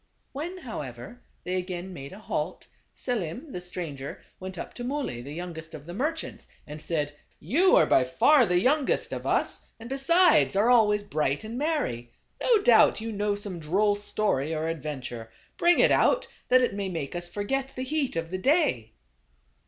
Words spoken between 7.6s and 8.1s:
are by